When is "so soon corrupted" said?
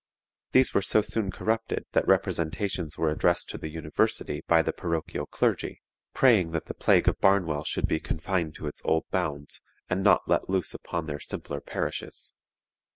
0.81-1.85